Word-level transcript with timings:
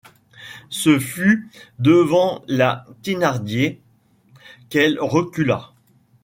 Ce 0.71 0.97
fut 0.97 1.47
devant 1.77 2.43
la 2.47 2.85
Thénardier 3.03 3.83
qu’elle 4.71 4.99
recula. 4.99 5.73